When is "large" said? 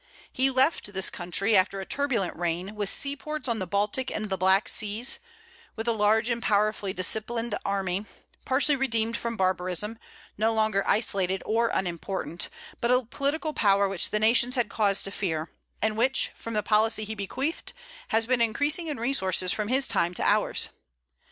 5.91-6.27